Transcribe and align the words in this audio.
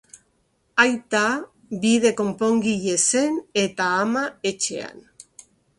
Aita 0.83 1.21
bide 1.85 2.13
konpongile 2.21 2.97
zen 3.07 3.39
eta 3.67 3.93
ama 4.07 4.27
etxean. 4.53 5.11